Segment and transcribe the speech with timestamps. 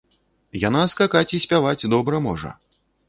[0.61, 2.57] Яна скакаць і спяваць добра можа.